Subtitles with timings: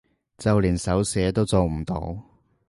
[0.39, 2.17] 就連手寫都做唔到